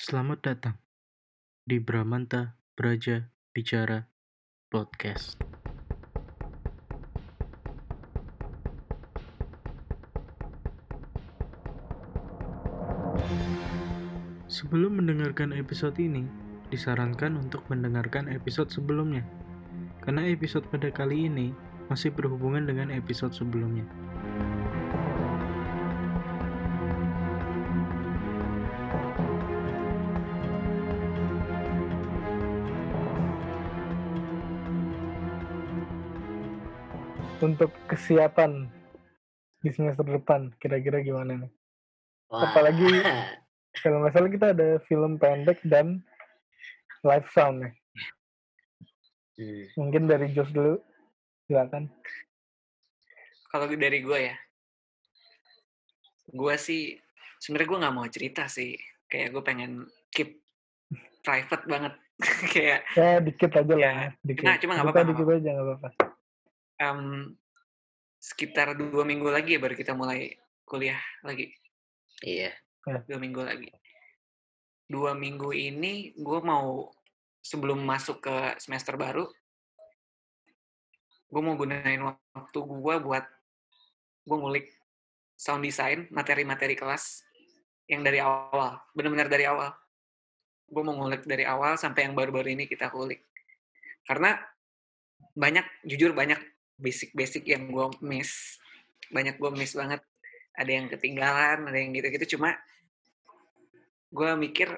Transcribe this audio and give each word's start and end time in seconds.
Selamat 0.00 0.40
datang 0.40 0.80
di 1.68 1.76
Bramanta 1.76 2.56
Braja 2.72 3.20
Bicara 3.52 4.08
Podcast. 4.72 5.36
Sebelum 14.48 15.04
mendengarkan 15.04 15.52
episode 15.52 16.00
ini, 16.00 16.24
disarankan 16.72 17.36
untuk 17.36 17.60
mendengarkan 17.68 18.32
episode 18.32 18.72
sebelumnya. 18.72 19.28
Karena 20.00 20.24
episode 20.32 20.64
pada 20.72 20.88
kali 20.88 21.28
ini 21.28 21.52
masih 21.92 22.08
berhubungan 22.08 22.64
dengan 22.64 22.88
episode 22.88 23.36
sebelumnya. 23.36 23.84
Untuk 37.40 37.72
kesiapan 37.86 38.68
di 39.60 39.70
semester 39.70 40.04
depan 40.04 40.52
kira-kira 40.56 41.00
gimana 41.00 41.44
nih? 41.44 41.52
Wah. 42.28 42.48
Apalagi 42.48 42.88
kalau 43.80 44.06
salah 44.08 44.30
kita 44.30 44.46
ada 44.52 44.78
film 44.86 45.16
pendek 45.16 45.60
dan 45.64 46.00
live 47.02 47.28
sound 47.32 47.64
nih. 47.64 47.74
Hmm. 49.40 49.64
Mungkin 49.78 50.04
dari 50.04 50.32
Jos 50.32 50.52
dulu, 50.52 50.76
silakan. 51.44 51.88
Kalau 53.48 53.66
dari 53.66 53.98
gue 53.98 54.18
ya, 54.20 54.36
gue 56.30 56.54
sih 56.54 56.94
sebenarnya 57.40 57.66
gue 57.66 57.82
nggak 57.82 57.96
mau 57.96 58.06
cerita 58.06 58.46
sih. 58.46 58.76
Kayak 59.10 59.34
gue 59.34 59.42
pengen 59.42 59.70
keep 60.12 60.38
private 61.24 61.64
banget. 61.66 61.94
kayak 62.52 62.84
Ya 62.94 63.16
dikit 63.18 63.50
aja 63.56 63.72
lah, 63.72 63.80
Ya, 63.80 63.94
dikit. 64.20 64.44
cuma- 64.44 64.60
cuma 64.60 64.72
nggak 64.76 64.86
apa-apa, 64.86 65.08
dikit 65.08 65.26
aja 65.26 65.48
nggak 65.50 65.66
apa-apa. 65.66 65.88
em, 66.80 67.00
sekitar 68.20 68.76
dua 68.76 69.02
minggu 69.08 69.32
lagi 69.32 69.56
ya 69.56 69.60
baru 69.64 69.72
kita 69.72 69.96
mulai 69.96 70.36
kuliah 70.68 71.00
lagi. 71.24 71.48
Iya. 72.20 72.52
Dua 73.08 73.18
minggu 73.18 73.40
lagi. 73.40 73.72
Dua 74.84 75.16
minggu 75.16 75.50
ini 75.56 76.12
gue 76.14 76.40
mau 76.44 76.92
sebelum 77.40 77.80
masuk 77.80 78.20
ke 78.20 78.36
semester 78.60 79.00
baru, 79.00 79.24
gue 81.32 81.42
mau 81.42 81.56
gunain 81.56 82.00
waktu 82.36 82.58
gue 82.60 82.94
buat 83.00 83.24
gue 84.28 84.36
ngulik 84.36 84.66
sound 85.40 85.64
design, 85.64 86.04
materi-materi 86.12 86.76
kelas 86.76 87.24
yang 87.88 88.04
dari 88.04 88.20
awal, 88.20 88.76
benar-benar 88.92 89.32
dari 89.32 89.48
awal. 89.48 89.72
Gue 90.68 90.82
mau 90.84 90.94
ngulik 90.94 91.24
dari 91.24 91.48
awal 91.48 91.80
sampai 91.80 92.06
yang 92.06 92.14
baru-baru 92.14 92.52
ini 92.52 92.68
kita 92.68 92.92
kulik. 92.92 93.24
Karena 94.04 94.36
banyak, 95.34 95.64
jujur 95.88 96.12
banyak 96.12 96.38
basic-basic 96.80 97.44
yang 97.46 97.68
gue 97.68 97.86
miss. 98.00 98.58
Banyak 99.12 99.36
gue 99.36 99.50
miss 99.52 99.76
banget. 99.76 100.00
Ada 100.56 100.70
yang 100.70 100.86
ketinggalan, 100.88 101.68
ada 101.68 101.78
yang 101.78 101.92
gitu-gitu. 101.94 102.36
Cuma 102.36 102.56
gue 104.10 104.30
mikir 104.34 104.68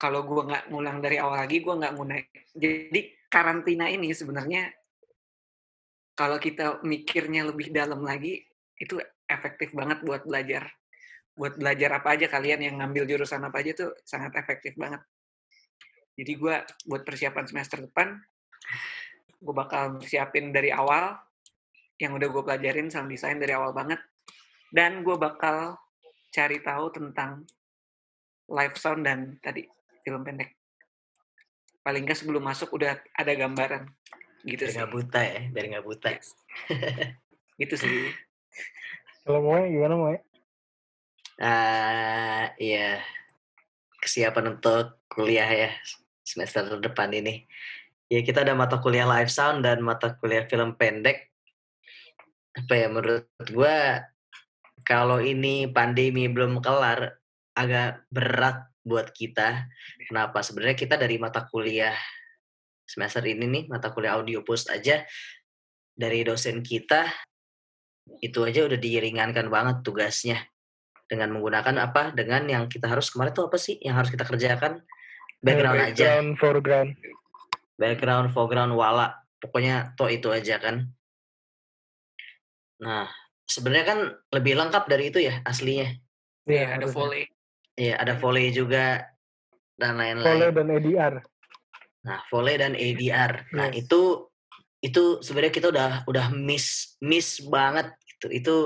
kalau 0.00 0.24
gue 0.24 0.42
nggak 0.48 0.72
ngulang 0.72 0.98
dari 1.04 1.20
awal 1.20 1.44
lagi, 1.44 1.60
gue 1.60 1.74
nggak 1.76 1.92
ngunain. 1.94 2.26
Jadi 2.56 3.00
karantina 3.28 3.86
ini 3.86 4.10
sebenarnya 4.16 4.72
kalau 6.16 6.40
kita 6.40 6.80
mikirnya 6.84 7.46
lebih 7.48 7.72
dalam 7.72 8.02
lagi, 8.04 8.40
itu 8.80 8.96
efektif 9.28 9.76
banget 9.76 10.00
buat 10.02 10.24
belajar. 10.24 10.68
Buat 11.36 11.56
belajar 11.56 12.00
apa 12.00 12.16
aja 12.16 12.26
kalian 12.28 12.60
yang 12.64 12.74
ngambil 12.80 13.06
jurusan 13.06 13.40
apa 13.44 13.60
aja 13.62 13.72
tuh 13.76 13.90
sangat 14.04 14.36
efektif 14.36 14.76
banget. 14.76 15.00
Jadi 16.18 16.32
gue 16.36 16.56
buat 16.84 17.02
persiapan 17.06 17.44
semester 17.48 17.80
depan, 17.80 18.12
gue 19.40 19.54
bakal 19.56 20.04
siapin 20.04 20.52
dari 20.52 20.68
awal, 20.68 21.16
yang 22.00 22.16
udah 22.16 22.28
gue 22.32 22.42
pelajarin 22.42 22.88
sound 22.88 23.12
design 23.12 23.36
dari 23.36 23.52
awal 23.52 23.76
banget, 23.76 24.00
dan 24.72 25.04
gue 25.04 25.14
bakal 25.20 25.76
cari 26.32 26.58
tahu 26.64 26.88
tentang 26.90 27.44
live 28.50 28.76
sound 28.80 29.04
dan 29.06 29.36
tadi 29.44 29.68
film 30.02 30.24
pendek. 30.24 30.56
Paling 31.84 32.02
nggak 32.08 32.18
sebelum 32.18 32.42
masuk 32.42 32.72
udah 32.74 32.98
ada 33.14 33.32
gambaran 33.36 33.86
gitu 34.48 34.64
Biar 34.64 34.72
sih. 34.72 34.76
nggak 34.80 34.92
buta 34.92 35.20
ya, 35.20 35.40
biar 35.52 35.64
nggak 35.76 35.86
buta. 35.86 36.08
Yes. 36.16 36.32
Itu 37.62 37.74
sih. 37.76 38.10
Kalau 39.24 39.44
mau 39.44 39.60
gimana 39.60 39.94
mau? 39.96 40.16
Ah, 41.40 42.52
iya. 42.56 43.04
Kesiapan 44.00 44.56
untuk 44.56 45.04
kuliah 45.12 45.48
ya 45.48 45.70
semester 46.24 46.80
depan 46.80 47.12
ini. 47.12 47.44
Ya 48.10 48.24
kita 48.24 48.42
ada 48.42 48.56
mata 48.56 48.80
kuliah 48.80 49.06
live 49.06 49.30
sound 49.30 49.62
dan 49.62 49.84
mata 49.84 50.16
kuliah 50.16 50.48
film 50.48 50.74
pendek. 50.74 51.29
Apa 52.60 52.74
ya 52.76 52.86
menurut 52.92 53.24
gua 53.52 54.04
kalau 54.84 55.20
ini 55.20 55.68
pandemi 55.68 56.28
belum 56.28 56.60
kelar 56.60 57.20
agak 57.56 58.04
berat 58.08 58.68
buat 58.80 59.12
kita. 59.12 59.68
Kenapa? 60.08 60.40
Sebenarnya 60.40 60.76
kita 60.76 60.96
dari 60.96 61.20
mata 61.20 61.44
kuliah 61.44 61.94
semester 62.88 63.22
ini 63.28 63.46
nih, 63.46 63.64
mata 63.70 63.92
kuliah 63.92 64.18
audio 64.18 64.42
post 64.42 64.72
aja 64.72 65.04
dari 65.94 66.24
dosen 66.24 66.64
kita 66.64 67.06
itu 68.18 68.42
aja 68.42 68.66
udah 68.66 68.78
diringankan 68.80 69.46
banget 69.46 69.76
tugasnya. 69.86 70.38
Dengan 71.10 71.34
menggunakan 71.34 71.90
apa? 71.90 72.14
Dengan 72.14 72.46
yang 72.46 72.64
kita 72.70 72.86
harus 72.86 73.10
kemarin 73.10 73.34
tuh 73.34 73.50
apa 73.50 73.58
sih 73.58 73.78
yang 73.82 73.98
harus 73.98 74.10
kita 74.14 74.22
kerjakan? 74.22 74.82
Background 75.42 75.80
aja. 75.90 75.90
Background, 75.90 76.30
foreground. 76.38 76.90
background 77.80 78.26
foreground 78.34 78.72
wala. 78.76 79.16
Pokoknya 79.40 79.96
toh 79.96 80.12
itu 80.12 80.28
aja 80.28 80.60
kan 80.60 80.84
nah 82.80 83.06
sebenarnya 83.44 83.86
kan 83.86 83.98
lebih 84.30 84.56
lengkap 84.56 84.84
dari 84.86 85.04
itu 85.06 85.20
ya 85.20 85.40
aslinya 85.42 85.94
Iya, 86.42 86.64
ada 86.72 86.82
harusnya. 86.82 86.96
volley. 86.96 87.24
iya 87.76 87.94
ada 87.96 88.14
volley 88.14 88.46
juga 88.50 89.04
dan 89.76 89.94
Volley 89.94 90.16
lain-lain 90.16 90.50
dan 90.50 90.66
ADR. 90.68 91.14
nah 92.00 92.18
volley 92.26 92.56
dan 92.56 92.72
ADR 92.74 93.32
nah 93.50 93.68
Yes. 93.68 93.84
itu 93.84 94.00
itu 94.80 95.02
sebenarnya 95.20 95.52
kita 95.52 95.68
udah 95.68 95.90
udah 96.04 96.26
miss 96.30 96.66
miss 96.98 97.38
banget 97.38 97.92
gitu 98.08 98.26
itu 98.30 98.56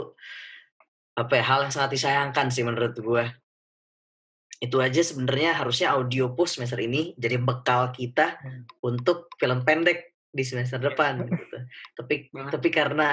apa 1.14 1.32
ya 1.32 1.44
hal 1.44 1.60
yang 1.60 1.72
sangat 1.72 1.90
disayangkan 1.92 2.48
sih 2.48 2.62
menurut 2.62 2.94
gua 2.96 3.26
itu 4.58 4.78
aja 4.78 5.02
sebenarnya 5.02 5.52
harusnya 5.54 5.92
audio 5.92 6.32
post 6.32 6.56
semester 6.56 6.78
ini 6.78 7.12
jadi 7.14 7.36
bekal 7.36 7.90
kita 7.90 8.38
Hmm. 8.38 8.62
untuk 8.80 9.28
film 9.36 9.60
pendek 9.60 10.14
di 10.30 10.42
semester 10.42 10.78
depan 10.78 11.20
gitu. 11.28 11.58
tapi 11.94 12.30
Banget. 12.30 12.50
tapi 12.54 12.68
karena 12.70 13.10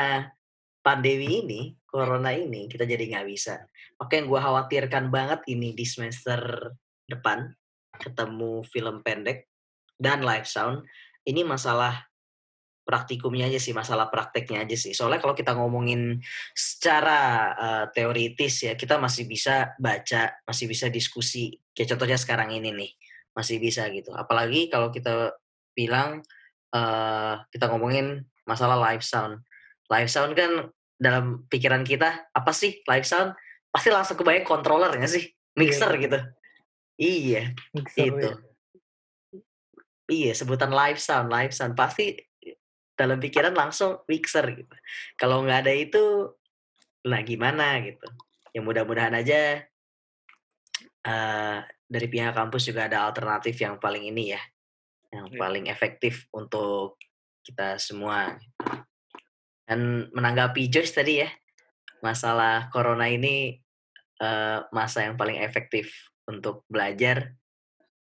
pandemi 0.81 1.45
ini 1.45 1.61
corona 1.85 2.33
ini 2.33 2.65
kita 2.65 2.83
jadi 2.89 3.01
nggak 3.01 3.27
bisa. 3.29 3.61
Oke 4.01 4.17
yang 4.17 4.27
gua 4.27 4.41
khawatirkan 4.41 5.13
banget 5.13 5.45
ini 5.49 5.77
di 5.77 5.85
semester 5.85 6.73
depan 7.05 7.49
ketemu 8.01 8.65
film 8.65 9.05
pendek 9.05 9.45
dan 10.01 10.25
live 10.25 10.49
sound 10.49 10.81
ini 11.29 11.45
masalah 11.45 12.09
praktikumnya 12.81 13.45
aja 13.45 13.61
sih 13.61 13.77
masalah 13.77 14.09
prakteknya 14.09 14.65
aja 14.65 14.73
sih. 14.73 14.91
Soalnya 14.97 15.21
kalau 15.21 15.37
kita 15.37 15.53
ngomongin 15.53 16.17
secara 16.57 17.21
eh, 17.53 17.85
teoritis 17.93 18.65
ya 18.65 18.73
kita 18.73 18.97
masih 18.97 19.29
bisa 19.29 19.77
baca 19.77 20.41
masih 20.49 20.65
bisa 20.65 20.89
diskusi. 20.89 21.53
Kayak 21.71 21.95
contohnya 21.95 22.17
sekarang 22.17 22.49
ini 22.57 22.73
nih 22.73 22.91
masih 23.37 23.61
bisa 23.61 23.85
gitu. 23.93 24.11
Apalagi 24.17 24.67
kalau 24.67 24.89
kita 24.89 25.37
bilang 25.77 26.25
eh 26.71 27.35
kita 27.51 27.67
ngomongin 27.69 28.25
masalah 28.47 28.79
live 28.79 29.05
sound 29.05 29.43
live 29.91 30.07
sound 30.09 30.33
kan 30.33 30.71
dalam 30.95 31.43
pikiran 31.51 31.83
kita 31.83 32.31
apa 32.31 32.51
sih 32.55 32.79
live 32.87 33.03
sound? 33.03 33.35
Pasti 33.67 33.91
langsung 33.91 34.15
kebayang 34.15 34.47
controller 34.47 34.95
nggak 34.95 35.11
sih 35.11 35.27
mixer 35.59 35.91
Iya. 35.91 36.01
gitu. 36.01 36.19
Iya 37.01 37.41
Mixer, 37.73 38.03
itu 38.07 38.27
ya. 38.29 38.35
iya 40.11 40.31
sebutan 40.35 40.71
live 40.71 40.99
sound 40.99 41.27
live 41.31 41.51
sound. 41.51 41.73
Pasti 41.73 42.15
dalam 42.93 43.17
pikiran 43.17 43.55
langsung 43.55 44.03
mixer 44.05 44.45
gitu. 44.53 44.75
Kalau 45.17 45.41
nggak 45.41 45.65
ada 45.67 45.73
itu 45.73 46.29
nah 47.07 47.19
gimana 47.25 47.81
gitu. 47.81 48.05
Ya 48.51 48.61
mudah-mudahan 48.61 49.15
aja 49.15 49.63
eh 51.01 51.57
dari 51.89 52.07
pihak 52.07 52.37
kampus 52.37 52.69
juga 52.69 52.85
ada 52.85 53.09
alternatif 53.09 53.57
yang 53.57 53.81
paling 53.81 54.05
ini 54.05 54.37
ya 54.37 54.41
yang 55.11 55.27
Iya. 55.27 55.39
paling 55.41 55.65
efektif 55.67 56.29
untuk 56.31 56.95
kita 57.41 57.75
semua 57.81 58.37
dan 59.71 60.11
menanggapi 60.11 60.67
Joyce 60.67 60.99
tadi 60.99 61.23
ya 61.23 61.31
masalah 62.03 62.67
corona 62.75 63.07
ini 63.07 63.55
eh, 64.19 64.59
masa 64.75 65.07
yang 65.07 65.15
paling 65.15 65.39
efektif 65.39 66.11
untuk 66.27 66.67
belajar 66.67 67.31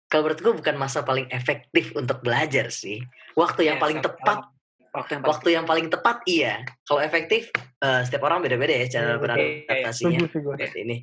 kalau 0.07 0.31
menurut 0.31 0.39
gue 0.39 0.55
bukan 0.55 0.77
masa 0.79 1.03
paling 1.03 1.27
efektif 1.35 1.91
untuk 1.99 2.23
belajar 2.23 2.71
sih 2.71 3.03
waktu 3.35 3.67
yang 3.67 3.83
Iya, 3.83 3.83
paling 3.83 3.99
tepat 3.99 4.39
Waktu 4.89 5.19
yang 5.19 5.21
paling 5.21 5.35
waktu 5.35 5.49
yang 5.53 5.67
paling 5.67 5.87
tepat 5.91 6.17
iya 6.31 6.55
kalau 6.87 7.03
efektif 7.03 7.51
eh, 7.59 8.01
setiap 8.07 8.23
orang 8.31 8.39
beda-beda 8.39 8.79
ya 8.79 8.87
cara 8.87 9.03
Iya, 9.03 9.15
betul. 9.19 9.23
beradaptasinya 9.27 10.19
ini 10.79 10.97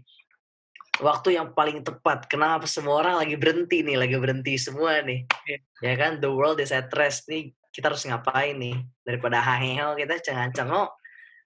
waktu 1.03 1.35
yang 1.35 1.51
paling 1.51 1.83
tepat. 1.83 2.27
Kenapa 2.31 2.67
semua 2.69 3.03
orang 3.03 3.19
lagi 3.19 3.35
berhenti 3.35 3.83
nih, 3.83 3.99
lagi 3.99 4.15
berhenti 4.15 4.55
semua 4.55 5.03
nih. 5.03 5.27
Iya. 5.47 5.57
Ya 5.83 5.93
kan, 5.99 6.23
the 6.23 6.31
world 6.31 6.63
is 6.63 6.71
at 6.71 6.91
rest 6.95 7.27
nih. 7.27 7.51
Kita 7.75 7.91
harus 7.91 8.07
ngapain 8.07 8.55
nih? 8.55 8.79
Daripada 9.03 9.43
haheo 9.43 9.99
kita 9.99 10.15
cengang-cengok. 10.23 10.95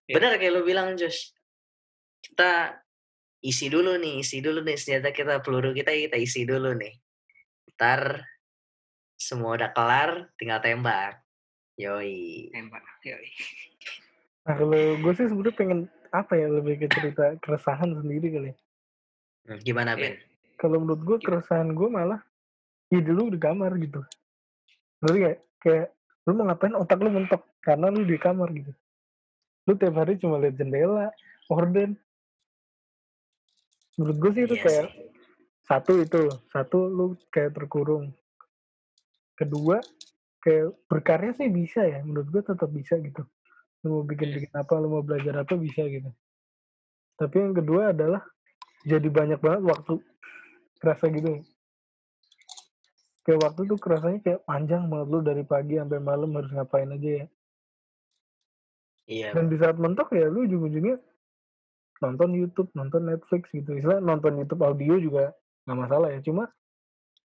Iya. 0.05 0.13
Bener 0.13 0.31
kayak 0.37 0.53
lu 0.53 0.61
bilang, 0.61 0.93
Josh. 0.93 1.33
Kita 2.21 2.77
isi 3.41 3.65
dulu 3.73 3.97
nih, 3.97 4.21
isi 4.21 4.37
dulu 4.37 4.61
nih 4.61 4.77
senjata 4.77 5.09
kita, 5.09 5.41
peluru 5.41 5.73
kita 5.73 5.89
kita 5.89 6.21
isi 6.21 6.45
dulu 6.45 6.77
nih. 6.77 6.93
Ntar 7.73 8.21
semua 9.17 9.57
udah 9.57 9.73
kelar, 9.73 10.29
tinggal 10.37 10.61
tembak. 10.61 11.17
Yoi. 11.81 12.53
Tembak. 12.53 12.85
Yoi. 13.01 13.29
Nah 14.45 14.53
kalau 14.53 14.81
gue 15.01 15.13
sih 15.17 15.25
sebenarnya 15.25 15.55
pengen 15.57 15.79
apa 16.09 16.33
ya 16.37 16.47
lebih 16.49 16.81
ke 16.81 16.87
cerita 16.89 17.37
keresahan 17.41 17.89
sendiri 17.97 18.27
kali. 18.29 18.49
ya. 18.51 18.55
Hmm, 19.49 19.59
Gimana, 19.65 19.91
Iya. 19.97 20.13
Ben? 20.13 20.13
Kalau 20.59 20.77
menurut 20.83 21.01
gue 21.01 21.17
keresahan 21.23 21.71
gue 21.71 21.89
malah 21.89 22.19
ya 22.91 22.99
dulu 22.99 23.31
di 23.31 23.39
kamar 23.39 23.73
gitu. 23.79 24.03
Lalu 25.01 25.15
kayak 25.23 25.39
kayak 25.63 25.87
lu 26.29 26.37
mau 26.37 26.45
ngapain 26.45 26.77
otak 26.77 27.01
lu 27.01 27.09
mentok 27.09 27.41
karena 27.65 27.89
lu 27.89 28.05
di 28.05 28.13
kamar 28.21 28.53
gitu. 28.53 28.69
Lu 29.65 29.73
tiap 29.73 29.97
hari 29.97 30.21
cuma 30.21 30.37
lihat 30.37 30.61
jendela, 30.61 31.09
orden. 31.49 31.97
Menurut 33.97 34.17
gue 34.21 34.31
sih 34.37 34.43
itu 34.45 34.55
Iya 34.61 34.63
kayak 34.63 34.87
satu 35.65 35.93
itu, 35.97 36.21
satu 36.53 36.85
lu 36.85 37.17
kayak 37.33 37.57
terkurung. 37.57 38.13
Kedua 39.33 39.81
kayak 40.45 40.77
berkarya 40.85 41.33
sih 41.33 41.49
bisa 41.49 41.81
ya, 41.81 42.05
menurut 42.05 42.29
gue 42.29 42.41
tetap 42.45 42.69
bisa 42.69 43.01
gitu. 43.01 43.25
Lu 43.81 43.99
mau 43.99 44.03
bikin 44.05 44.29
bikin 44.37 44.53
apa, 44.53 44.77
lu 44.77 44.87
mau 44.93 45.01
belajar 45.01 45.41
apa 45.41 45.57
bisa 45.57 45.81
gitu. 45.89 46.13
Tapi 47.17 47.35
yang 47.41 47.57
kedua 47.57 47.91
adalah 47.91 48.21
jadi 48.85 49.09
banyak 49.09 49.41
banget 49.41 49.63
waktu 49.65 49.93
kerasa 50.77 51.09
gitu. 51.09 51.41
Kayak 53.29 53.45
waktu 53.45 53.61
tuh 53.69 53.77
kerasanya 53.77 54.19
kayak 54.25 54.41
panjang 54.49 54.89
banget 54.89 55.07
lu 55.13 55.19
dari 55.21 55.43
pagi 55.45 55.77
sampai 55.77 56.01
malam 56.01 56.33
harus 56.33 56.49
ngapain 56.49 56.89
aja 56.89 57.09
ya. 57.21 57.25
Iya. 59.05 59.29
Dan 59.37 59.53
di 59.53 59.57
saat 59.61 59.77
mentok 59.77 60.09
ya 60.17 60.25
lu 60.25 60.49
ujung-ujungnya 60.49 60.97
nonton 62.01 62.33
YouTube, 62.33 62.73
nonton 62.73 63.05
Netflix 63.05 63.45
gitu. 63.53 63.77
Istilah 63.77 64.01
nonton 64.01 64.33
YouTube 64.41 64.65
audio 64.65 64.97
juga 64.97 65.37
nggak 65.69 65.77
masalah 65.77 66.09
ya. 66.09 66.25
Cuma 66.25 66.49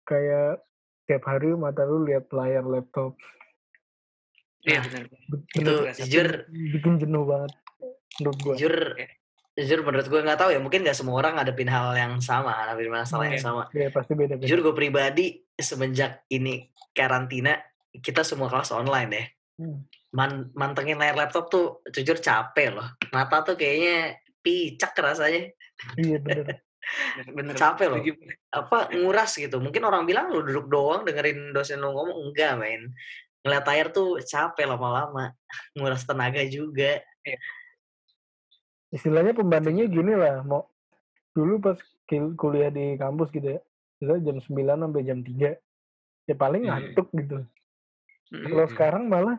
kayak 0.07 0.63
tiap 1.11 1.27
hari 1.27 1.51
mata 1.59 1.83
lu 1.83 2.07
lihat 2.07 2.31
layar 2.31 2.63
laptop. 2.63 3.19
Iya 4.63 4.79
Nah, 4.79 4.87
benar. 4.87 5.03
Be- 5.11 5.47
Itu 5.59 5.73
jujur 5.99 6.27
bikin 6.47 6.95
jenuh 7.03 7.25
banget 7.27 7.53
menurut 8.23 8.39
gua. 8.39 8.55
jujur. 8.55 8.77
Jujur 9.59 9.83
menurut 9.83 10.07
gue 10.07 10.21
nggak 10.21 10.39
tahu 10.39 10.51
ya 10.51 10.61
mungkin 10.63 10.81
nggak 10.81 10.95
semua 10.95 11.19
orang 11.19 11.35
ngadepin 11.35 11.67
hal 11.67 11.91
yang 11.93 12.15
sama 12.19 12.55
ngadepin 12.65 12.95
masalah 12.95 13.27
yang 13.27 13.35
Iya. 13.35 13.43
sama 13.43 13.63
Ya 13.73 13.91
pasti 13.91 14.13
beda-beda. 14.15 14.47
jujur 14.47 14.63
gue 14.63 14.73
pribadi 14.73 15.27
semenjak 15.53 16.23
ini 16.29 16.63
karantina 16.93 17.59
kita 17.93 18.23
semua 18.23 18.47
kelas 18.47 18.71
online 18.71 19.11
deh 19.11 19.27
Hmm. 19.59 19.83
Man- 20.09 20.55
mantengin 20.55 20.95
layar 20.95 21.19
laptop 21.19 21.51
tuh 21.51 21.67
jujur 21.89 22.15
capek 22.17 22.71
loh 22.71 22.87
mata 23.11 23.43
tuh 23.43 23.59
kayaknya 23.59 24.15
picak 24.39 24.95
rasanya 24.95 25.51
Iya 25.99 26.19
bener. 26.19 26.63
Bener. 27.37 27.53
Capek 27.53 27.87
loh. 27.87 27.99
Apa 28.49 28.89
nguras 28.95 29.35
gitu 29.35 29.59
mungkin 29.59 29.83
orang 29.83 30.07
bilang 30.07 30.31
lu 30.31 30.41
duduk 30.41 30.71
doang 30.71 31.03
dengerin 31.03 31.51
dosen 31.51 31.79
lu 31.79 31.91
ngomong 31.91 32.31
enggak 32.31 32.55
men 32.55 32.95
ngeliat 33.43 33.67
layar 33.67 33.87
tuh 33.91 34.23
capek 34.23 34.65
lama-lama 34.65 35.35
nguras 35.75 36.03
tenaga 36.03 36.41
juga 36.45 37.03
Istilahnya 38.89 39.33
pembandingnya 39.33 39.87
gini 39.87 40.13
lah, 40.13 40.41
mau 40.43 40.65
dulu 41.33 41.61
pas 41.61 41.77
kuliah 42.35 42.69
di 42.69 42.97
kampus 42.97 43.29
gitu 43.31 43.55
ya, 43.55 43.61
misalnya 43.99 44.23
jam 44.25 44.37
9 44.41 44.49
sampai 44.81 45.03
jam 45.03 45.19
3, 45.21 45.51
ya 46.25 46.35
paling 46.35 46.63
Hmm. 46.63 46.71
ngantuk 46.73 47.09
gitu. 47.13 47.39
Mm-mm. 48.29 48.45
Kalau 48.47 48.65
Hmm. 48.65 48.73
sekarang 48.73 49.05
malah 49.07 49.39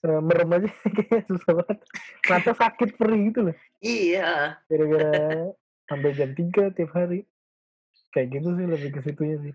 eh, 0.00 0.16
merem 0.18 0.48
aja 0.50 0.64
kayaknya 0.96 1.28
susah 1.28 1.52
banget. 1.54 1.78
Mata 2.24 2.52
sakit 2.54 2.96
perih 2.96 3.20
gitu 3.28 3.40
loh. 3.44 3.56
iya 3.78 4.56
Gara-gara 4.64 5.52
sampai 5.84 6.10
jam 6.14 6.32
3 6.32 6.72
tiap 6.72 6.90
hari. 6.90 7.28
Kayak 8.10 8.28
gitu 8.32 8.48
sih 8.50 8.66
lebih 8.66 8.90
ke 8.90 9.00
situnya 9.02 9.36
sih. 9.40 9.54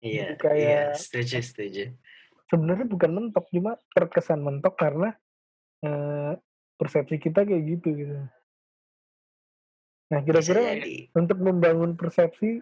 iya 0.00 0.38
Kayak- 0.38 0.54
iya 0.54 0.80
setuju 0.94 1.42
setuju 1.42 1.84
Sebenarnya 2.46 2.86
bukan 2.86 3.10
mentok, 3.10 3.50
cuma 3.50 3.74
terkesan 3.90 4.40
mentok 4.40 4.78
karena 4.78 5.10
eh, 5.80 6.13
persepsi 6.74 7.22
kita 7.22 7.46
kayak 7.46 7.62
gitu 7.78 7.88
gitu. 7.94 8.14
Nah 10.12 10.20
bisa 10.20 10.40
kira-kira 10.40 10.78
jadi 10.78 11.08
untuk 11.16 11.38
membangun 11.40 11.96
persepsi 11.96 12.60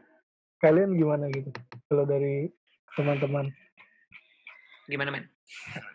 kalian 0.63 0.95
gimana 0.95 1.27
gitu? 1.33 1.51
Kalau 1.91 2.07
dari 2.07 2.47
teman-teman 2.95 3.51
Gimana 4.93 5.11
men? 5.15 5.25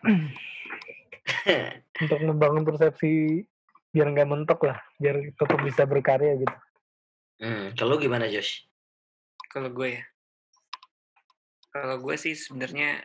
untuk 2.02 2.20
membangun 2.24 2.64
persepsi 2.64 3.44
biar 3.92 4.08
nggak 4.10 4.28
mentok 4.28 4.68
lah, 4.68 4.78
biar 4.98 5.32
tetap 5.36 5.60
bisa 5.62 5.84
berkarya 5.84 6.40
gitu. 6.40 6.56
Hmm, 7.38 7.76
kalau 7.76 8.00
gimana 8.00 8.26
Josh? 8.26 8.66
Kalau 9.52 9.70
gue 9.70 10.00
ya. 10.00 10.04
Kalau 11.70 12.00
gue 12.00 12.16
sih 12.16 12.34
sebenarnya 12.34 13.04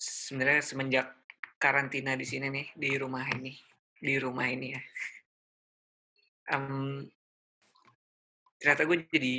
sebenarnya 0.00 0.62
semenjak 0.64 1.06
karantina 1.60 2.16
di 2.16 2.24
sini 2.24 2.48
nih 2.48 2.66
di 2.72 2.90
rumah 2.96 3.28
ini 3.36 3.52
di 4.00 4.16
rumah 4.16 4.48
ini 4.48 4.72
ya. 4.72 4.80
Em, 6.56 7.04
ternyata 8.56 8.88
gue 8.88 8.96
jadi 9.12 9.34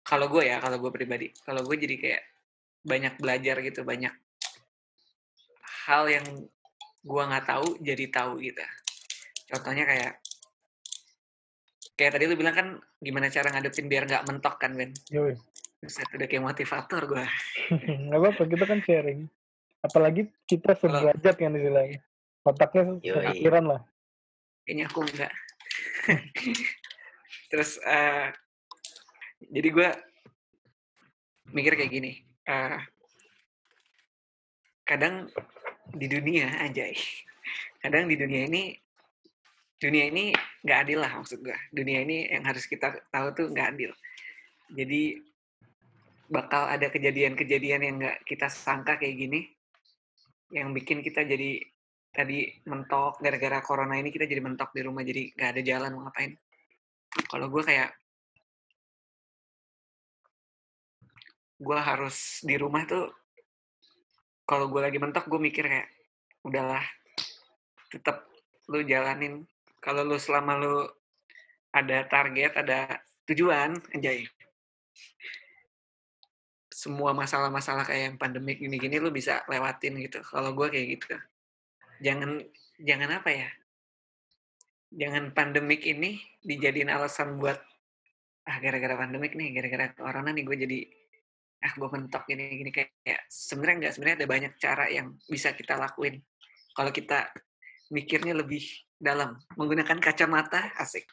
kalau 0.00 0.26
gue 0.32 0.48
ya 0.48 0.58
kalau 0.58 0.80
gue 0.80 0.90
pribadi 0.90 1.28
kalau 1.44 1.60
gue 1.62 1.76
jadi 1.76 1.96
kayak 2.00 2.22
banyak 2.80 3.14
belajar 3.20 3.60
gitu 3.60 3.84
banyak 3.84 4.12
hal 5.86 6.08
yang 6.08 6.26
gue 7.00 7.22
nggak 7.24 7.46
tahu 7.48 7.80
jadi 7.80 8.04
tahu 8.12 8.40
gitu 8.44 8.64
contohnya 9.52 9.84
kayak 9.88 10.12
kayak 11.96 12.12
tadi 12.16 12.24
lu 12.28 12.36
bilang 12.36 12.56
kan 12.56 12.68
gimana 13.00 13.28
cara 13.28 13.52
ngadepin 13.52 13.88
biar 13.88 14.04
nggak 14.08 14.24
mentok 14.28 14.56
kan 14.56 14.72
Ben 14.76 14.92
Yoi. 15.12 15.36
Buset, 15.80 16.04
udah 16.12 16.28
kayak 16.28 16.44
motivator 16.44 17.02
gue 17.08 17.24
Nggak 18.08 18.20
apa-apa, 18.20 18.42
kita 18.52 18.64
kan 18.68 18.80
sharing. 18.84 19.20
Apalagi 19.80 20.28
kita 20.44 20.76
sederajat 20.76 21.34
kan 21.36 21.56
istilahnya. 21.56 22.00
Otaknya 22.40 22.82
Yoi. 23.04 23.36
sepikiran 23.36 23.64
lah. 23.68 23.80
kayaknya 24.64 24.86
aku 24.86 25.02
enggak 25.02 25.32
terus 27.50 27.80
eh, 27.82 28.30
jadi 29.50 29.68
gue 29.72 29.88
mikir 31.50 31.74
kayak 31.74 31.90
gini 31.90 32.12
eh, 32.46 32.78
kadang 34.86 35.26
di 35.90 36.06
dunia 36.06 36.62
anjay 36.62 36.94
kadang 37.82 38.06
di 38.06 38.14
dunia 38.14 38.46
ini 38.46 38.78
dunia 39.80 40.12
ini 40.12 40.30
nggak 40.62 40.78
adil 40.86 40.98
lah 41.02 41.12
maksud 41.18 41.40
gue 41.40 41.56
dunia 41.74 42.04
ini 42.04 42.30
yang 42.30 42.44
harus 42.46 42.68
kita 42.68 42.94
tahu 43.10 43.34
tuh 43.34 43.46
nggak 43.50 43.68
adil 43.74 43.90
jadi 44.70 45.18
bakal 46.30 46.70
ada 46.70 46.86
kejadian-kejadian 46.94 47.82
yang 47.82 47.96
nggak 47.98 48.22
kita 48.22 48.46
sangka 48.46 49.02
kayak 49.02 49.18
gini 49.18 49.50
yang 50.50 50.74
bikin 50.74 51.00
kita 51.00 51.22
jadi 51.22 51.62
tadi 52.10 52.50
mentok 52.66 53.22
gara-gara 53.22 53.62
corona 53.62 53.94
ini 53.94 54.10
kita 54.10 54.26
jadi 54.26 54.42
mentok 54.42 54.74
di 54.74 54.82
rumah 54.82 55.06
jadi 55.06 55.30
nggak 55.34 55.50
ada 55.54 55.62
jalan 55.62 55.90
mau 55.94 56.02
ngapain. 56.10 56.34
Kalau 57.30 57.46
gue 57.46 57.62
kayak 57.62 57.90
gue 61.60 61.78
harus 61.78 62.42
di 62.42 62.54
rumah 62.58 62.82
tuh 62.88 63.14
kalau 64.42 64.66
gue 64.66 64.82
lagi 64.82 64.98
mentok 64.98 65.30
gue 65.30 65.38
mikir 65.38 65.70
kayak 65.70 65.88
udahlah 66.42 66.82
tetap 67.94 68.26
lu 68.66 68.82
jalanin. 68.82 69.46
Kalau 69.78 70.02
lu 70.02 70.18
selama 70.18 70.58
lu 70.58 70.76
ada 71.70 72.02
target 72.10 72.58
ada 72.58 72.98
tujuan 73.30 73.78
anjay 73.94 74.26
semua 76.80 77.12
masalah-masalah 77.12 77.84
kayak 77.84 78.02
yang 78.08 78.16
pandemik 78.16 78.56
gini-gini 78.56 78.96
lu 78.96 79.12
bisa 79.12 79.44
lewatin 79.52 80.00
gitu. 80.00 80.24
Kalau 80.24 80.56
gue 80.56 80.72
kayak 80.72 80.86
gitu. 80.96 81.12
Jangan 82.00 82.40
jangan 82.80 83.20
apa 83.20 83.28
ya? 83.28 83.48
Jangan 84.88 85.36
pandemik 85.36 85.84
ini 85.84 86.16
dijadiin 86.40 86.88
alasan 86.88 87.36
buat 87.36 87.60
ah 88.48 88.56
gara-gara 88.64 88.96
pandemik 88.96 89.36
nih 89.36 89.52
gara-gara 89.52 89.92
corona 89.92 90.32
nih 90.32 90.42
gue 90.42 90.56
jadi 90.56 90.78
ah 91.60 91.76
gue 91.76 91.88
mentok 91.92 92.24
gini 92.24 92.56
gini 92.56 92.72
kayak, 92.72 93.28
sebenarnya 93.28 93.76
enggak 93.76 93.92
sebenarnya 93.92 94.16
ada 94.24 94.28
banyak 94.32 94.52
cara 94.56 94.84
yang 94.88 95.12
bisa 95.28 95.52
kita 95.52 95.76
lakuin. 95.76 96.16
Kalau 96.72 96.88
kita 96.88 97.28
mikirnya 97.92 98.32
lebih 98.32 98.64
dalam 98.96 99.36
menggunakan 99.60 100.00
kacamata 100.00 100.72
asik. 100.80 101.04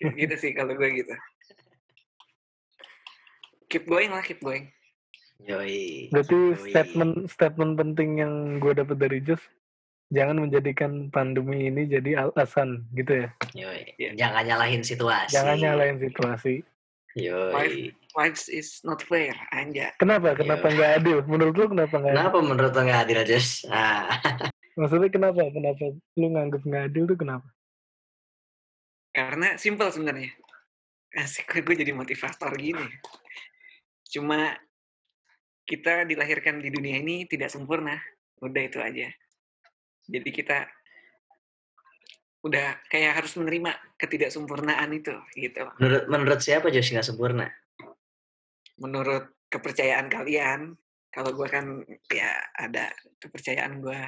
Gitu 0.00 0.34
sih 0.40 0.56
kalau 0.56 0.72
gue 0.72 0.88
gitu 0.96 1.12
keep 3.70 3.86
going 3.86 4.10
lah 4.10 4.20
keep 4.26 4.42
going 4.42 4.68
Yoi. 5.48 6.12
Berarti 6.12 6.36
Yoi. 6.36 6.68
statement 6.68 7.14
statement 7.32 7.72
penting 7.78 8.20
yang 8.20 8.32
gue 8.60 8.76
dapat 8.76 8.96
dari 9.00 9.24
Jus, 9.24 9.40
jangan 10.12 10.44
menjadikan 10.44 11.08
pandemi 11.08 11.70
ini 11.72 11.88
jadi 11.88 12.28
alasan 12.28 12.84
gitu 12.92 13.24
ya. 13.24 13.28
Yoi. 13.56 13.82
Iya. 13.96 14.10
Jangan 14.20 14.42
nyalahin 14.44 14.82
situasi. 14.84 15.32
Jangan 15.32 15.56
nyalain 15.56 15.96
situasi. 15.96 16.60
Yoi. 17.16 17.94
Life 18.18 18.50
is 18.50 18.82
not 18.82 19.00
fair, 19.06 19.34
anja. 19.54 19.94
Kenapa? 19.96 20.34
Kenapa 20.34 20.66
nggak 20.66 20.90
adil? 21.02 21.18
Menurut 21.30 21.54
lu 21.54 21.66
kenapa 21.70 21.94
nggak 21.94 22.10
adil? 22.10 22.20
Kenapa 22.26 22.38
menurut 22.42 22.72
lo 22.74 22.80
nggak 22.82 23.00
adil, 23.06 23.18
Jess? 23.22 23.48
Ah, 23.70 24.10
Maksudnya 24.78 25.10
kenapa? 25.10 25.42
Kenapa 25.50 25.84
lu 26.18 26.26
nganggep 26.34 26.62
nggak 26.66 26.84
adil 26.90 27.04
tuh 27.06 27.18
kenapa? 27.18 27.48
Karena 29.10 29.58
simple 29.58 29.90
sebenarnya. 29.90 30.30
Asik, 31.10 31.50
gue 31.50 31.74
jadi 31.74 31.90
motivator 31.90 32.54
gini. 32.54 32.86
Cuma 34.10 34.58
kita 35.62 36.02
dilahirkan 36.02 36.58
di 36.58 36.68
dunia 36.74 36.98
ini 36.98 37.24
tidak 37.30 37.54
sempurna. 37.54 37.94
Udah 38.42 38.62
itu 38.66 38.82
aja. 38.82 39.06
Jadi 40.10 40.30
kita 40.34 40.66
udah 42.40 42.80
kayak 42.88 43.20
harus 43.20 43.36
menerima 43.36 43.76
ketidaksempurnaan 44.00 44.90
itu 44.96 45.12
gitu. 45.36 45.60
menurut 45.76 46.04
menurut 46.08 46.40
siapa 46.40 46.72
Josh 46.72 46.88
nggak 46.90 47.04
sempurna? 47.04 47.52
Menurut 48.80 49.28
kepercayaan 49.52 50.08
kalian, 50.08 50.72
kalau 51.12 51.36
gue 51.36 51.48
kan 51.52 51.84
ya 52.08 52.32
ada 52.56 52.88
kepercayaan 53.20 53.84
gue, 53.84 54.00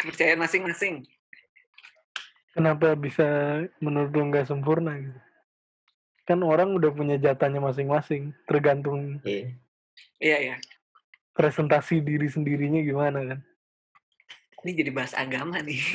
kepercayaan 0.00 0.40
masing-masing. 0.40 1.04
Kenapa 2.56 2.96
bisa 2.96 3.60
menurut 3.84 4.10
lu 4.16 4.32
nggak 4.32 4.48
sempurna 4.48 4.96
gitu? 4.96 5.20
Kan 6.28 6.44
orang 6.44 6.76
udah 6.76 6.92
punya 6.92 7.16
jatahnya 7.16 7.56
masing-masing, 7.58 8.36
tergantung 8.44 9.16
Iya. 9.24 9.56
Iya 10.20 10.38
ya, 10.52 10.56
presentasi 11.32 12.04
diri 12.04 12.28
sendirinya 12.28 12.82
gimana 12.84 13.18
kan? 13.24 13.40
ini 14.66 14.74
jadi 14.74 14.90
bahas 14.90 15.14
agama 15.16 15.62
nih. 15.64 15.80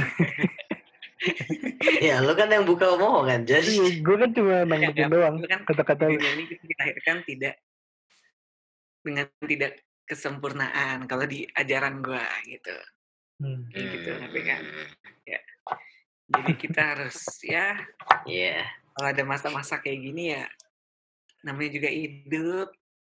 Ya, 2.04 2.20
lo 2.20 2.36
kan 2.36 2.52
yang 2.52 2.68
buka 2.68 3.00
omongan, 3.00 3.48
Josh. 3.48 3.80
gue 3.80 4.16
kan 4.20 4.36
cuma 4.36 4.68
nanggepin 4.68 5.08
Ya, 5.08 5.12
doang 5.12 5.40
kan 5.48 5.64
kata-kata 5.64 6.12
ini 6.12 6.44
kita 6.52 6.64
dilahirkan 6.68 7.18
tidak 7.24 7.56
dengan 9.08 9.32
tidak 9.48 9.72
kesempurnaan 10.04 11.08
kalau 11.08 11.24
di 11.24 11.48
ajaran 11.56 12.04
gua 12.04 12.28
gitu. 12.44 12.76
Hmm. 13.40 13.64
Gitu, 13.72 14.12
tapi 14.20 14.40
kan. 14.44 14.68
Hmm, 14.68 14.90
Jadi 16.28 16.54
kita 16.60 16.82
harus 16.96 17.16
ya 17.40 17.72
Iya. 18.28 18.68
Kalau 18.94 19.08
ada 19.10 19.24
masa-masa 19.26 19.82
kayak 19.82 20.00
gini 20.00 20.38
ya 20.38 20.46
namanya 21.44 21.70
juga 21.76 21.90
hidup 21.92 22.70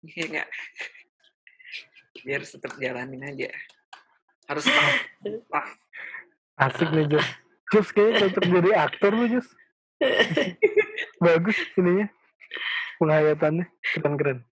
ya 0.05 0.23
enggak 0.27 0.49
biar 2.23 2.41
tetap 2.43 2.73
jalanin 2.77 3.23
aja 3.23 3.49
harus. 4.49 4.65
Asik 6.65 6.89
nih 6.91 7.05
Jus. 7.07 7.27
Jus 7.71 7.87
kayaknya 7.93 8.27
cocok 8.27 8.43
jadi 8.49 8.69
aktor 8.75 9.11
lu 9.15 9.25
Jus. 9.31 9.47
Bagus 11.23 11.55
ininya. 11.77 12.09
Penghayatannya 12.99 13.65
keren-keren. 13.95 14.43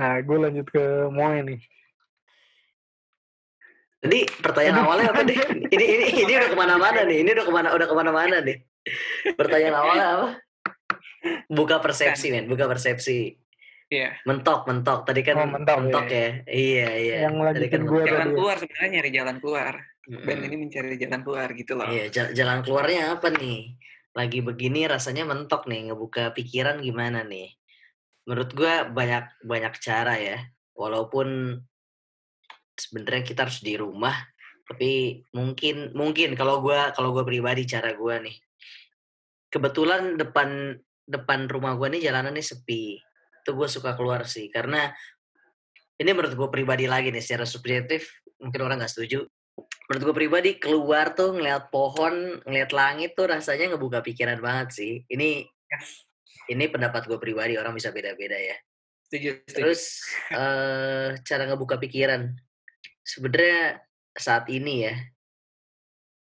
Nah, 0.00 0.16
gue 0.24 0.38
lanjut 0.38 0.66
ke 0.70 1.10
Moe 1.12 1.42
nih. 1.44 1.60
Jadi 3.98 4.20
pertanyaan 4.40 4.86
awalnya 4.86 5.10
apa 5.10 5.26
deh? 5.26 5.36
Ini 5.74 5.84
ini 5.84 6.06
ini 6.22 6.32
udah 6.38 6.48
ke 6.54 6.56
mana-mana 6.56 7.02
nih. 7.02 7.26
Ini 7.26 7.30
udah 7.34 7.44
ke 7.44 7.52
mana 7.52 7.68
udah 7.74 7.86
ke 7.90 7.96
mana-mana 7.98 8.36
nih. 8.40 8.56
Pertanyaan 9.34 9.76
awalnya 9.76 10.06
apa? 10.16 10.28
Buka 11.46 11.78
persepsi 11.78 12.30
men, 12.30 12.46
buka 12.46 12.64
persepsi. 12.64 13.34
Iya. 13.88 14.20
Mentok, 14.22 14.68
mentok. 14.68 15.08
Tadi 15.08 15.20
kan 15.24 15.40
Oh, 15.40 15.48
mentok, 15.48 16.06
ya. 16.06 16.44
Iya, 16.44 16.88
iya. 16.94 17.16
Yang 17.24 17.56
Tadi 17.56 17.68
kan 17.68 17.80
gua 17.82 17.98
mentok. 17.98 18.08
jalan 18.08 18.20
tadi. 18.22 18.36
keluar 18.36 18.56
sebenarnya 18.56 18.90
nyari 18.92 19.10
jalan 19.10 19.36
keluar 19.40 19.74
Mm-mm. 20.08 20.24
band 20.24 20.40
ini 20.44 20.56
mencari 20.56 20.96
jalan 20.96 21.20
keluar 21.20 21.48
gitu 21.52 21.72
loh 21.76 21.84
Iya, 21.88 22.04
ja- 22.08 22.32
jalan 22.32 22.58
keluarnya 22.60 23.02
apa 23.12 23.28
nih? 23.32 23.60
Lagi 24.12 24.38
begini 24.40 24.84
rasanya 24.84 25.24
mentok 25.24 25.64
nih, 25.64 25.88
ngebuka 25.88 26.32
pikiran 26.32 26.80
gimana 26.80 27.24
nih? 27.24 27.48
Menurut 28.28 28.50
gua 28.52 28.84
banyak 28.84 29.24
banyak 29.42 29.74
cara 29.80 30.14
ya. 30.16 30.36
Walaupun 30.76 31.56
sebenarnya 32.74 33.24
kita 33.24 33.48
harus 33.48 33.58
di 33.58 33.74
rumah, 33.74 34.14
tapi 34.64 35.22
mungkin 35.32 35.90
mungkin 35.92 36.36
kalau 36.36 36.60
gua 36.60 36.92
kalau 36.92 37.10
gua 37.10 37.24
pribadi 37.24 37.64
cara 37.64 37.96
gua 37.96 38.20
nih. 38.20 38.36
Kebetulan 39.48 40.20
depan 40.20 40.76
depan 41.08 41.48
rumah 41.48 41.72
gua 41.74 41.88
nih 41.88 42.04
jalanannya 42.04 42.44
sepi. 42.44 43.00
Itu 43.42 43.56
gue 43.56 43.64
suka 43.64 43.96
keluar 43.96 44.28
sih 44.28 44.52
karena 44.52 44.92
ini 45.98 46.10
menurut 46.12 46.36
gue 46.36 46.48
pribadi 46.52 46.84
lagi 46.84 47.08
nih 47.08 47.24
secara 47.24 47.48
subjektif 47.48 48.20
mungkin 48.38 48.60
orang 48.60 48.76
nggak 48.84 48.92
setuju. 48.92 49.24
Menurut 49.88 50.02
gue 50.04 50.14
pribadi 50.14 50.50
keluar 50.60 51.16
tuh 51.16 51.32
ngeliat 51.32 51.72
pohon 51.72 52.44
ngeliat 52.44 52.70
langit 52.76 53.16
tuh 53.16 53.26
rasanya 53.32 53.74
ngebuka 53.74 54.04
pikiran 54.04 54.38
banget 54.38 54.68
sih. 54.76 54.92
Ini 55.08 55.48
ini 56.52 56.64
pendapat 56.68 57.08
gue 57.08 57.16
pribadi 57.16 57.56
orang 57.56 57.72
bisa 57.72 57.88
beda-beda 57.88 58.36
ya. 58.36 58.56
Setuju 59.08 59.48
setuju. 59.48 59.56
Terus 59.56 59.82
eh 60.36 61.08
cara 61.24 61.42
ngebuka 61.48 61.80
pikiran. 61.80 62.36
Sebenarnya 63.00 63.80
saat 64.12 64.44
ini 64.52 64.84
ya 64.84 64.94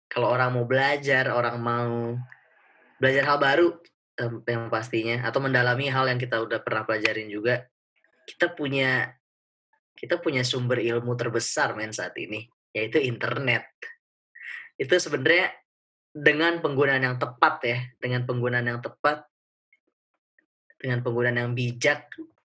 kalau 0.06 0.30
orang 0.30 0.54
mau 0.54 0.64
belajar 0.64 1.34
orang 1.34 1.58
mau 1.58 2.14
belajar 3.00 3.24
hal 3.28 3.38
baru 3.38 3.68
yang 4.48 4.72
pastinya 4.72 5.20
atau 5.28 5.44
mendalami 5.44 5.92
hal 5.92 6.08
yang 6.08 6.16
kita 6.16 6.40
udah 6.40 6.64
pernah 6.64 6.88
pelajarin 6.88 7.28
juga 7.28 7.68
kita 8.26 8.52
punya 8.56 9.12
kita 9.96 10.20
punya 10.20 10.44
sumber 10.44 10.82
ilmu 10.82 11.16
terbesar 11.16 11.72
men 11.72 11.94
saat 11.94 12.12
ini 12.20 12.44
yaitu 12.76 13.00
internet. 13.00 13.64
Itu 14.76 14.92
sebenarnya 15.00 15.56
dengan 16.12 16.60
penggunaan 16.60 17.00
yang 17.00 17.16
tepat 17.16 17.54
ya 17.64 17.78
dengan 17.96 18.28
penggunaan 18.28 18.68
yang 18.68 18.80
tepat 18.84 19.24
dengan 20.76 21.00
penggunaan 21.00 21.40
yang 21.40 21.52
bijak 21.56 22.12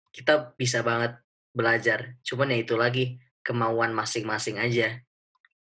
kita 0.10 0.58
bisa 0.58 0.82
banget 0.82 1.22
belajar. 1.53 2.17
Cuman 2.25 2.50
ya 2.50 2.58
itu 2.58 2.74
lagi 2.74 3.22
kemauan 3.46 3.94
masing-masing 3.94 4.58
aja. 4.58 4.98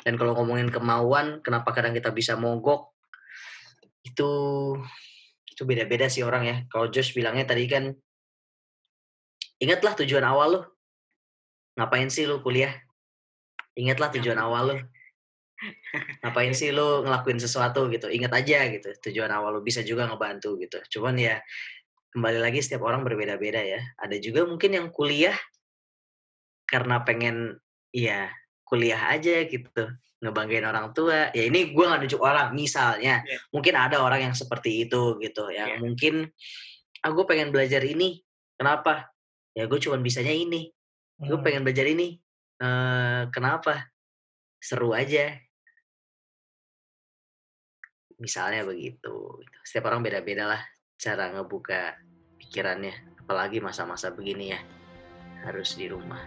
Dan 0.02 0.18
kalau 0.18 0.34
ngomongin 0.34 0.74
kemauan 0.74 1.38
kenapa 1.38 1.70
kadang 1.70 1.94
kita 1.94 2.10
bisa 2.10 2.34
mogok 2.34 2.89
itu 4.04 4.30
itu 5.50 5.62
beda-beda 5.68 6.08
sih 6.08 6.24
orang 6.24 6.42
ya. 6.48 6.56
Kalau 6.72 6.88
Josh 6.88 7.12
bilangnya 7.12 7.44
tadi 7.44 7.68
kan 7.68 7.92
ingatlah 9.60 9.92
tujuan 10.00 10.24
awal 10.24 10.48
lo. 10.48 10.62
Ngapain 11.76 12.08
sih 12.08 12.24
lu 12.24 12.40
kuliah? 12.40 12.72
Ingatlah 13.76 14.08
tujuan 14.16 14.40
awal 14.40 14.64
lo. 14.72 14.76
ngapain 16.24 16.56
sih 16.56 16.72
lu 16.72 17.04
ngelakuin 17.04 17.36
sesuatu? 17.36 17.84
gitu. 17.92 18.08
Ingat 18.08 18.32
aja 18.32 18.64
gitu. 18.72 18.88
Tujuan 19.10 19.28
awal 19.28 19.60
lu 19.60 19.62
bisa 19.62 19.84
juga 19.84 20.08
ngebantu 20.08 20.56
gitu. 20.56 20.80
Cuman 20.96 21.20
ya 21.20 21.36
kembali 22.16 22.40
lagi 22.40 22.64
setiap 22.64 22.88
orang 22.88 23.04
berbeda-beda 23.04 23.60
ya. 23.60 23.84
Ada 24.00 24.16
juga 24.16 24.48
mungkin 24.48 24.72
yang 24.72 24.88
kuliah 24.88 25.36
karena 26.64 27.04
pengen 27.04 27.60
ya 27.92 28.32
kuliah 28.70 29.10
aja 29.10 29.42
gitu 29.50 29.82
ngebanggain 30.22 30.62
orang 30.62 30.94
tua. 30.94 31.34
Ya 31.34 31.50
ini 31.50 31.74
gua 31.74 31.90
nggak 31.90 32.00
nunjuk 32.06 32.22
orang 32.22 32.54
misalnya 32.54 33.24
Iya. 33.26 33.38
mungkin 33.50 33.74
ada 33.74 33.98
orang 33.98 34.30
yang 34.30 34.34
seperti 34.36 34.86
itu 34.86 35.18
gitu 35.18 35.50
yang 35.50 35.74
Iya. 35.74 35.78
mungkin 35.82 36.14
ah 37.00 37.10
gue 37.10 37.24
pengen 37.26 37.50
belajar 37.50 37.80
ini 37.82 38.20
kenapa? 38.54 39.10
Ya 39.56 39.64
gue 39.66 39.80
cuma 39.82 39.96
bisanya 39.98 40.30
ini. 40.30 40.70
Gue 41.18 41.36
Hmm. 41.36 41.44
pengen 41.44 41.62
belajar 41.66 41.88
ini 41.88 42.20
eh 42.60 43.22
kenapa? 43.34 43.90
Seru 44.60 44.92
aja. 44.94 45.34
Misalnya 48.20 48.68
begitu 48.68 49.40
setiap 49.64 49.88
orang 49.88 50.04
beda-beda 50.04 50.44
lah 50.44 50.62
cara 51.00 51.32
ngebuka 51.32 51.96
pikirannya 52.36 52.92
apalagi 53.24 53.64
masa-masa 53.64 54.12
begini 54.12 54.52
ya 54.52 54.60
harus 55.48 55.72
di 55.72 55.88
rumah 55.88 56.20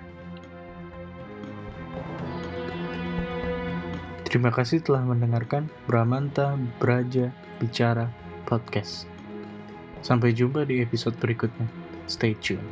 Terima 4.34 4.50
kasih 4.50 4.82
telah 4.82 5.06
mendengarkan 5.06 5.70
Bramanta 5.86 6.58
Braja 6.82 7.30
Bicara 7.62 8.10
Podcast. 8.50 9.06
Sampai 10.02 10.34
jumpa 10.34 10.66
di 10.66 10.82
episode 10.82 11.14
berikutnya. 11.22 11.70
Stay 12.10 12.34
tune. 12.42 12.66